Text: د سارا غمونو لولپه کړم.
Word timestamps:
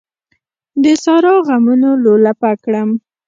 د 0.83 0.85
سارا 1.03 1.33
غمونو 1.47 1.89
لولپه 2.03 2.51
کړم. 2.63 2.89